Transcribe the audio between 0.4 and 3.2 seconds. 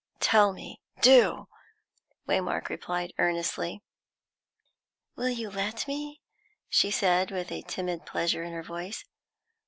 me do," Waymark replied